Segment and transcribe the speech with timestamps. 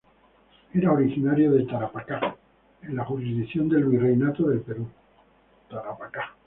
[0.73, 2.35] Era originario de Tarapacá,
[2.81, 4.87] en la jurisdicción del Virreinato del Perú.